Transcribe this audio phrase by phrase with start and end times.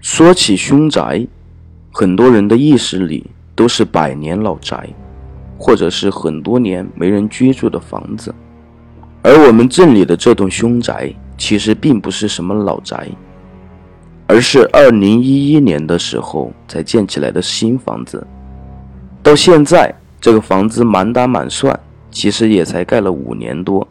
[0.00, 1.26] 说起凶宅，
[1.90, 4.88] 很多人的意识里都是百年老宅，
[5.58, 8.34] 或者是很多年没人居住的房子。
[9.22, 13.08] 而我们镇里的这栋凶宅，其实并不是什么老宅，
[14.28, 18.24] 而是二零一一年的时候才建起来的新房子。
[19.22, 21.78] 到现在，这个房子满打满算，
[22.12, 23.86] 其实也才盖了五年多。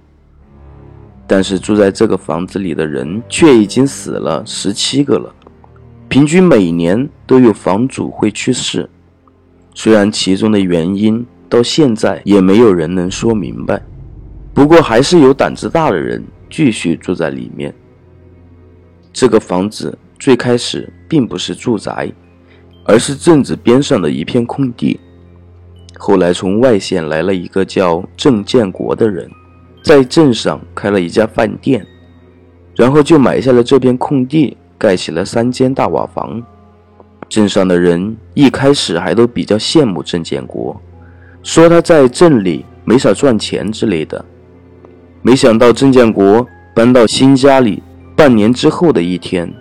[1.27, 5.33] 但是住在这个房子里的人却已经死了十七个了，
[6.15, 8.89] 平均每年都有房主会去世。
[9.73, 13.81] 虽然其中的原因到现在也没有人能说明白，
[14.53, 17.75] 不过还是有胆子大的人继续住在里面。
[19.11, 22.09] 这个房子最开始并不是住宅，
[22.85, 24.97] 而是镇子边上的一片空地。
[25.97, 29.29] 后来从外县来了一个叫郑建国的人。
[29.83, 31.85] 在镇上开了一家饭店，
[32.73, 36.41] 然后就买下了这片空地，盖起了三间大瓦房。
[37.27, 40.79] 镇上的人一开始还都比较羡慕郑建国，
[41.41, 44.23] 说他在镇里没少赚钱之类的。
[45.21, 46.45] 没想到郑建国
[46.75, 47.81] 搬到新家里
[48.15, 49.51] 半年之后的一天，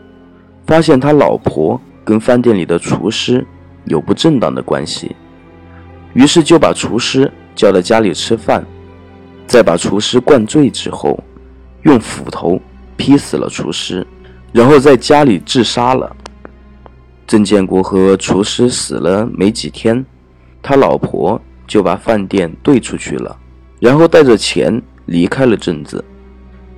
[0.67, 3.47] 发现他老婆跟饭店里的厨师
[3.87, 5.17] 有不正当的关系，
[6.13, 8.63] 于是就把厨师叫到家里吃饭。
[9.47, 11.19] 在把厨师灌醉之后，
[11.83, 12.61] 用斧头
[12.97, 14.07] 劈死了厨师，
[14.55, 16.17] 然后在家里自杀了。
[17.27, 20.07] 郑建国和厨师死了没几天，
[20.63, 23.37] 他老婆就把饭店兑出去了，
[23.81, 26.05] 然后带着钱离开了镇子。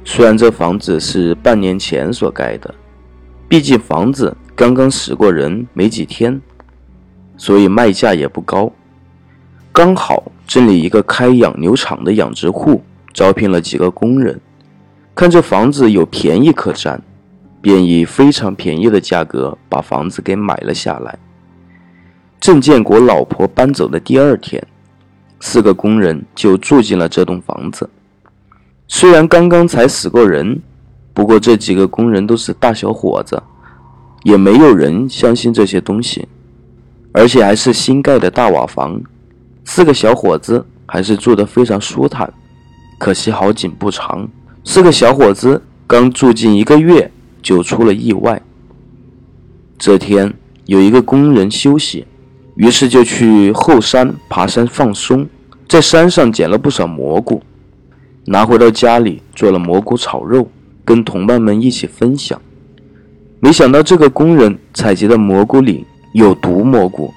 [0.05, 2.75] 虽然这房子是半年前所盖的，
[3.47, 6.41] 毕竟房子刚刚死过人没几天，
[7.37, 8.73] 所以卖价也不高。
[9.71, 14.41] 刚好镇里一个开养牛场的养殖户招聘了几个工人，
[15.15, 17.03] 看这房子有便宜可占，
[17.67, 21.19] 便以非常便宜的价格把房子给买了下来。
[22.39, 24.65] 郑建国老婆搬走的第二天，
[25.41, 27.91] 四个工人就住进了这栋房子。
[28.87, 30.63] 虽然刚刚才死过人，
[31.13, 33.43] 不过这几个工人都是大小伙子，
[34.23, 36.29] 也没有人相信这些东西，
[37.11, 39.03] 而且还是新盖的大瓦房。
[39.65, 42.33] 四个小伙子还是住得非常舒坦，
[42.97, 44.29] 可惜好景不长。
[44.63, 47.11] 四个小伙子刚住进一个月，
[47.47, 48.43] 就出了意外。
[49.79, 50.35] 这天
[50.65, 52.05] 有一个工人休息，
[52.57, 55.29] 于是就去后山爬山放松，
[55.69, 57.41] 在山上捡了不少蘑菇，
[58.25, 60.51] 拿回到家里做了蘑菇炒肉，
[60.85, 62.43] 跟同伴们一起分享。
[63.39, 67.13] 没想到这个工人采集的蘑菇里有毒蘑菇。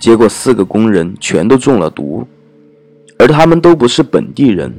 [0.00, 2.24] 结果四个工人全都中了毒，
[3.18, 4.72] 而他们都不是本地人，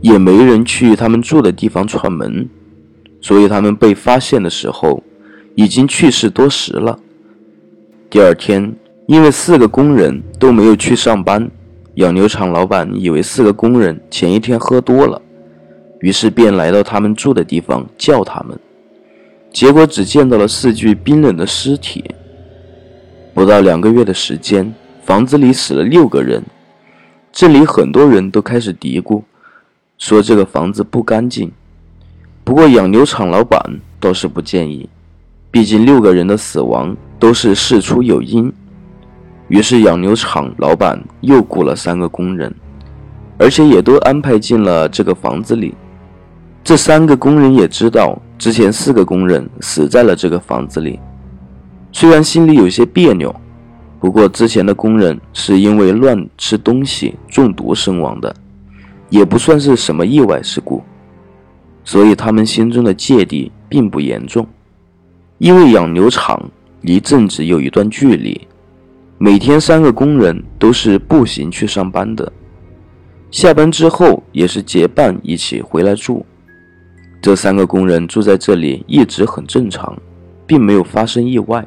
[0.00, 2.48] 也没人去他们住的地方串门，
[3.20, 5.02] 所以他们被发现的时候
[5.54, 6.98] 已经去世多时了。
[8.08, 8.74] 第二天，
[9.06, 11.50] 因为四个工人都没有去上班，
[11.94, 15.20] 养牛场老板以为四个工人前一天喝多了，
[16.00, 18.58] 于是便来到他们住的地方叫他们，
[19.52, 22.04] 结果只见到了四具冰冷的尸体。
[23.32, 26.42] 不到两个月的时间，房子里死了六个人。
[27.32, 29.22] 镇里很多人都开始嘀咕，
[29.98, 31.52] 说这个房子不干净。
[32.50, 33.62] 不过养牛场老板
[34.00, 34.88] 倒是不建议，
[35.52, 38.52] 毕竟六个人的死亡都是事出有因。
[39.46, 42.52] 于是养牛场老板又雇了三个工人，
[43.38, 45.76] 而且也都安排进了这个房子里。
[46.64, 50.98] 这三个工人也知道，之前四个工人死在了这个房子里。
[51.92, 53.32] 虽然心里有些别扭，
[54.00, 58.34] 不过之前的工人是因为乱吃东西中毒身亡的，
[59.08, 60.82] 也不算是什么意外事故，
[61.84, 64.46] 所以他们心中的芥蒂并不严重。
[65.38, 66.50] 因为养牛场
[66.82, 68.46] 离镇子有一段距离，
[69.18, 72.30] 每天三个工人都是步行去上班的，
[73.30, 76.24] 下班之后也是结伴一起回来住。
[77.22, 79.96] 这三个工人住在这里一直很正常，
[80.46, 81.66] 并没有发生意外。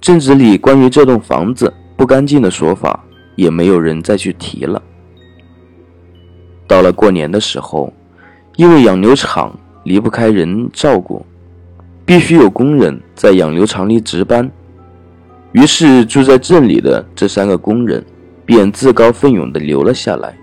[0.00, 3.04] 镇子里关于这栋房子不干净的说法，
[3.36, 4.82] 也没有人再去提了。
[6.66, 7.92] 到了过年的时候，
[8.56, 9.52] 因为养牛场
[9.84, 11.24] 离不开人照顾，
[12.04, 14.50] 必须有工人在养牛场里值班，
[15.52, 18.04] 于是住在镇里的这三个工人
[18.44, 20.36] 便自告奋勇地留了下来，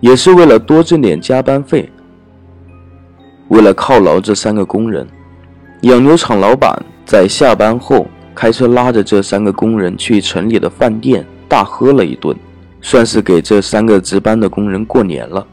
[0.00, 1.90] 也是为了多挣点加班费。
[3.48, 5.06] 为了犒劳这三个工人，
[5.82, 8.06] 养牛场老板在下班后。
[8.38, 12.36] 开车拉着这三个工人去城里的饭店大喝了一顿，
[12.82, 15.46] 算是给这三个值班的工人过年了。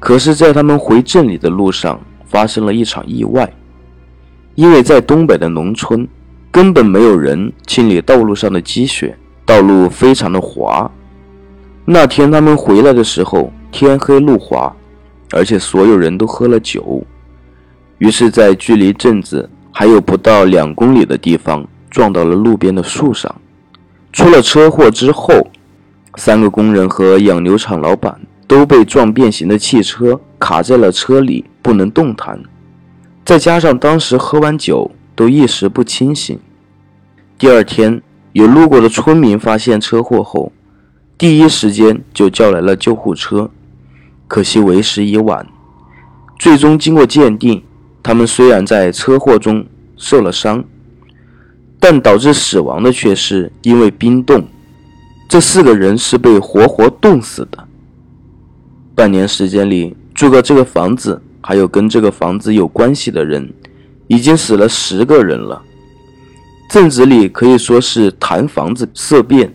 [0.00, 3.52] 可是，在他们回镇里的路上，发生了一场意外。
[4.54, 6.06] 因为在东北的农村，
[6.50, 10.90] 根本没有人清理道路上的积雪，道路非常的滑。
[11.84, 14.74] 那天他们回来的时候，天黑路滑，
[15.32, 17.02] 而且所有人都喝了酒，
[17.98, 23.34] 于是，在距离镇子还有不到两公里的地方，撞到了路边的树上。
[24.12, 25.46] 出了车祸之后，
[26.16, 28.18] 三个工人和养牛场老板
[28.48, 32.42] 都被撞变形的汽车卡在了车里，不能动弹。
[33.24, 36.36] 再加上当时喝完酒，都一时不清醒。
[37.36, 38.02] 第二天，
[38.32, 40.50] 有路过的村民发现车祸后。
[41.18, 43.50] 第一时间就叫来了救护车，
[44.26, 45.46] 可惜为时已晚。
[46.38, 47.62] 最终经过鉴定，
[48.02, 49.66] 他们虽然在车祸中
[49.96, 50.64] 受了伤，
[51.78, 54.46] 但导致死亡的却是因为冰冻。
[55.28, 57.67] 这四个人是被活活冻死的。
[58.98, 63.48] 半年时间里，住过这个房子还有跟这个房子有关系的人，
[64.08, 65.62] 已经死了十个人了。
[66.68, 69.54] 镇子里可以说是谈房子色变。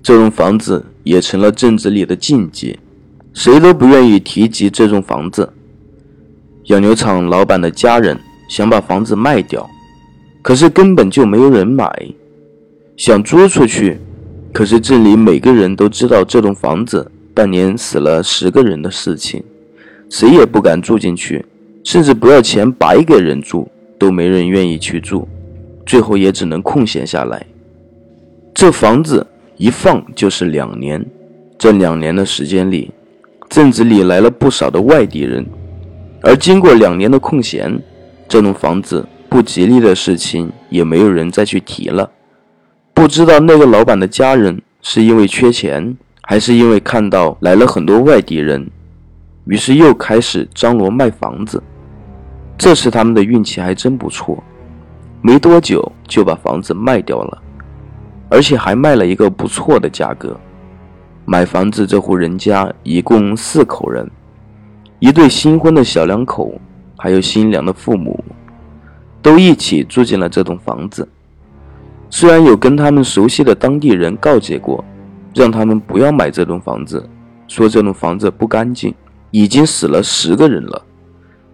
[0.00, 2.78] 这栋房子也成了镇子里的禁忌，
[3.32, 5.52] 谁都不愿意提及这栋房子。
[6.66, 8.16] 养牛场老板的家人
[8.48, 9.68] 想把房子卖掉，
[10.42, 11.88] 可是根本就没有人买；
[12.96, 13.98] 想租出去，
[14.52, 19.42] 可是镇里每个人都知道这栋房子半年死了十个人的事情，
[20.08, 21.44] 谁也不敢住进去，
[21.82, 25.28] 甚至不要钱白给人住，都没人愿意去住，
[25.84, 27.44] 最后也只能空闲下来。
[28.54, 29.26] 这房子。
[29.56, 31.06] 一放就是两年，
[31.56, 32.90] 这两年的时间里，
[33.48, 35.46] 镇子里来了不少的外地人，
[36.22, 37.80] 而经过两年的空闲，
[38.26, 42.10] 这栋房子不吉利的事情也没有人再去提了。
[42.92, 45.96] 不知道那个老板的家人是因为缺钱，
[46.26, 48.70] 还是因为看到来了很多外地人，
[49.46, 51.62] 于是又开始张罗卖房子。
[52.56, 54.42] 这次他们的运气还真不错，
[55.20, 57.42] 没多久就把房子卖掉了。
[58.30, 60.34] 而且还卖了一个不错的价格。
[61.26, 64.10] 买房子这户人家一共四口人，
[64.98, 66.58] 一对新婚的小两口，
[66.96, 68.24] 还有新娘的父母，
[69.22, 71.06] 都一起住进了这栋房子。
[72.10, 74.84] 虽然有跟他们熟悉的当地人告诫过，
[75.34, 77.06] 让他们不要买这栋房子，
[77.48, 78.94] 说这栋房子不干净，
[79.30, 80.82] 已经死了十个人了。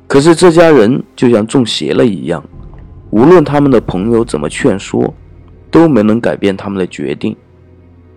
[0.07, 2.45] 可是这家人就像中邪了一样，
[3.11, 5.15] 无论他们的朋友怎么劝说。
[5.73, 7.37] 都没能改变他们的决定。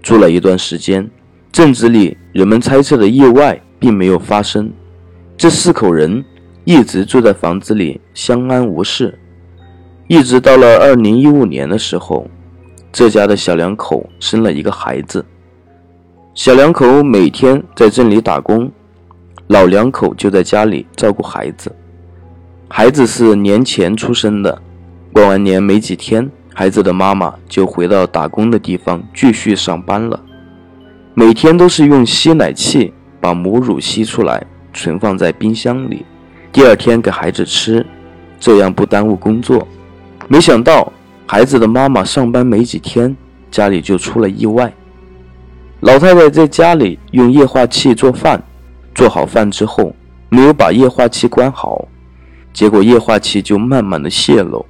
[0.02, 1.08] 住了一段时间，
[1.52, 4.74] 镇子里人们猜测的意外并没有发生。
[5.38, 6.26] 这四口人
[6.66, 9.20] 一直住在房子里，相安无事。
[10.08, 12.28] 一直到了二零一五年的时候，
[12.92, 15.24] 这家的小两口生了一个孩子。
[16.36, 18.72] 小两口每天在镇里打工，
[19.50, 21.72] 老两口就在家里照顾孩子。
[22.68, 24.60] 孩子是年前出生的，
[25.12, 26.28] 过完年没几天。
[26.52, 30.20] 孩子的妈妈就回到打工的地方继续上班了，
[31.14, 32.92] 每天都是用吸奶器
[33.22, 34.44] 把母乳吸出来，
[34.74, 36.04] 存放在冰箱里，
[36.52, 37.86] 第二天给孩子吃，
[38.40, 39.68] 这样不耽误工作。
[40.28, 40.92] 没想到
[41.28, 43.16] 孩子的妈妈上班没几天，
[43.52, 44.74] 家里就出了意外。
[45.84, 48.42] 老太太在家里用液化气做饭，
[48.96, 49.94] 做好饭之后
[50.30, 51.86] 没有把液化气关好，
[52.54, 54.66] 结果液化气就慢慢的泄漏。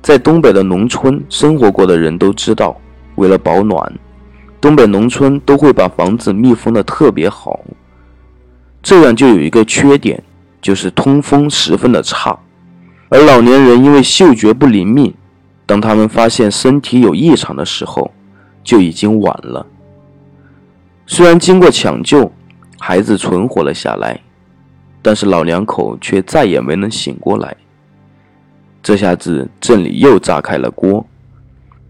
[0.00, 2.74] 在东北的农村生活过的人都知道，
[3.16, 3.92] 为了保暖，
[4.62, 7.60] 东北农村都会把房子密封的特别好。
[8.82, 10.22] 这样就有一个缺点，
[10.62, 12.34] 就是通风十分的差。
[13.10, 15.12] 而老年人因为嗅觉不灵敏，
[15.66, 18.10] 当他们发现身体有异常的时候，
[18.64, 19.66] 就已经晚了。
[21.10, 22.30] 虽然经过抢救，
[22.78, 24.20] 孩子存活了下来，
[25.00, 27.56] 但是老两口却再也没能醒过来。
[28.82, 31.04] 这下子镇里又炸开了锅。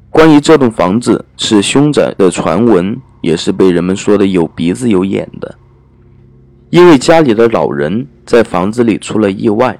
[0.08, 5.52] 关于这栋房子是凶宅的传闻，也是被人们说的有鼻子有眼的。
[6.70, 9.76] 因为家里的老人在房子里出了意外，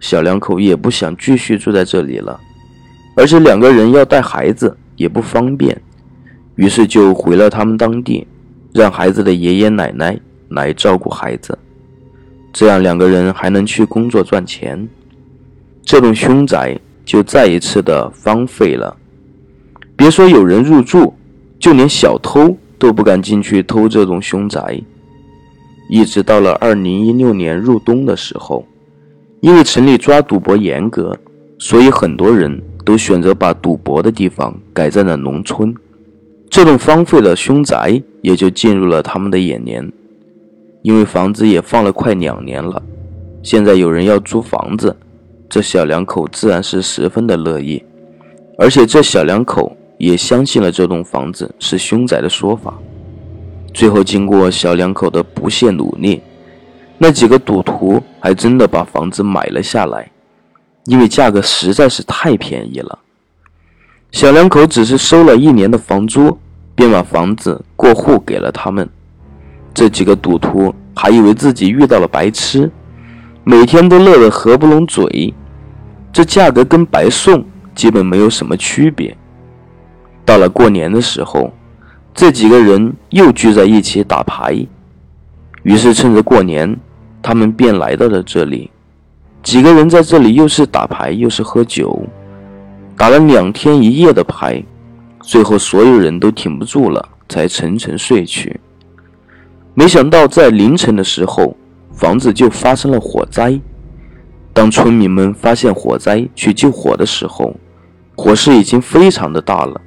[0.00, 2.40] 小两口也不想继续住在这里了，
[3.16, 5.78] 而且两个人要带孩子也不方便，
[6.54, 8.26] 于是就回了他们当地，
[8.72, 11.58] 让孩子的爷爷奶奶来照顾孩子，
[12.52, 14.88] 这样两个人还能去工作赚钱。
[15.82, 18.96] 这栋凶宅就再一次的荒废了。
[19.96, 21.14] 别说有人入住，
[21.58, 24.80] 就连小偷都不敢进去偷这栋凶宅。
[25.90, 28.66] 一直到了二零一六年入冬的时候，
[29.40, 31.14] 因为城里抓赌博严格，
[31.58, 35.74] 所以很多人都选择把赌博的地方改在了农村。
[36.52, 39.90] 这栋荒废的凶宅也就进入了他们的眼帘。
[40.82, 42.82] 因为房子也放了快两年了，
[43.42, 44.94] 现在有人要租房子。
[45.48, 47.82] 这小两口自然是十分的乐意，
[48.58, 52.78] 而且这小两口也相信了这栋房子是凶宅的说法。
[53.72, 56.20] 最后，经过小两口的不懈努力，
[56.98, 60.10] 那几个赌徒还真的把房子买了下来，
[60.84, 62.98] 因为价格实在是太便宜了。
[64.12, 66.38] 小两口只是收了一年的房租，
[66.74, 68.88] 便把房子过户给了他们。
[69.74, 72.70] 这几个赌徒还以为自己遇到了白痴，
[73.42, 75.34] 每天都乐得合不拢嘴。
[76.12, 79.16] 这价格跟白送基本没有什么区别。
[80.24, 81.52] 到了过年的时候。
[82.14, 84.54] 这几个人又聚在一起打牌，
[85.62, 86.78] 于是趁着过年，
[87.22, 88.70] 他们便来到了这里。
[89.42, 92.04] 几个人在这里又是打牌又是喝酒，
[93.02, 94.62] 打了两天一夜的牌，
[95.22, 98.60] 最后所有人都挺不住了，才沉沉睡去。
[99.74, 101.56] 没想到在凌晨的时候，
[101.92, 103.58] 房子就发生了火灾。
[104.52, 107.56] 当村民们发现火灾去救火的时候，
[108.14, 109.80] 火势已经非常的大了。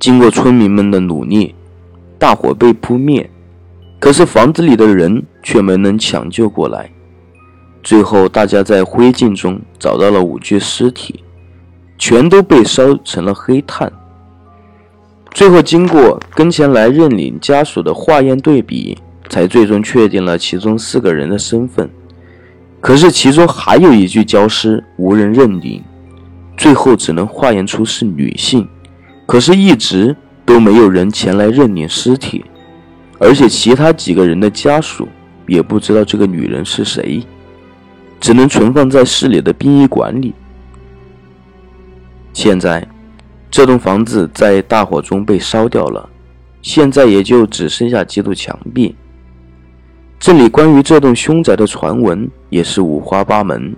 [0.00, 1.54] 经过村民们的努力，
[2.18, 3.28] 大火被扑灭，
[4.00, 6.90] 可是房子里的人却没能抢救过来。
[7.82, 11.22] 最后，大家在灰烬中找到了五具尸体，
[12.06, 13.90] 全都被烧成了黑炭。
[15.32, 18.98] 最后，经过跟前来认领家属的化验对比，
[19.30, 21.88] 才最终确定了其中四个人的身份。
[22.78, 25.82] 可是，其中还有一具焦尸无人认领，
[26.58, 28.68] 最后只能化验出是女性。
[29.24, 32.44] 可是，一直都没有人前来认领尸体，
[33.18, 35.08] 而且其他几个人的家属
[35.46, 37.24] 也不知道这个女人是谁，
[38.20, 40.34] 只能存放在市里的殡仪馆里。
[42.34, 42.86] 现在，
[43.48, 46.10] 这栋房子在大火中被烧掉了，
[46.60, 48.96] 现在也就只剩下几堵墙壁。
[50.18, 53.74] 这里关于这栋凶宅的传闻也是五花八门，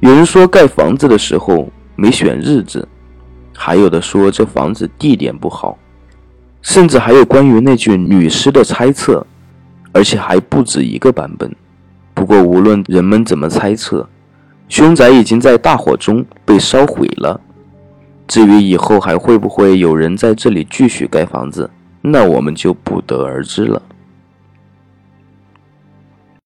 [0.00, 2.88] 有人说盖房子的时候没选日子。
[3.54, 5.78] 还有的说这房子地点不好，
[6.62, 9.26] 甚至还有关于那具女尸的猜测，
[9.92, 11.54] 而且还不止一个版本。
[12.14, 14.08] 不过无论人们怎么猜测，
[14.68, 17.38] 凶宅已经在大火中被烧毁了。
[18.26, 21.70] 至于以后还会不会有人在这里继续盖房子，
[22.02, 23.80] 那我们就不得而知了。